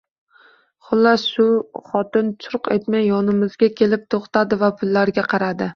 Xullas, 0.87 1.25
shu 1.33 1.45
xotin 1.91 2.33
churq 2.47 2.73
etmay 2.79 3.07
yonimizga 3.11 3.73
kelib 3.83 4.11
to`xtadi 4.19 4.63
va 4.65 4.77
pullarga 4.83 5.31
qaradi 5.37 5.67